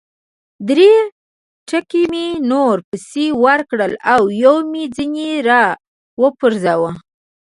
درې 0.69 0.93
ټکه 1.67 2.01
مې 2.11 2.27
نور 2.51 2.75
پسې 2.89 3.25
وکړل 3.43 3.93
او 4.13 4.21
یو 4.43 4.55
مې 4.71 4.83
ځنې 4.95 5.31
را 5.47 5.63
و 6.21 6.23
پرځاوه. 6.39 6.91